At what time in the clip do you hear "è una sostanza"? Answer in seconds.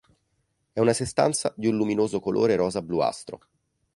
0.71-1.53